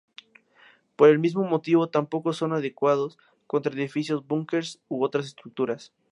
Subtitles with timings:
[0.95, 5.93] Por el mismo motivo, tampoco son adecuados contra edificios, búnkers u otras estructuras.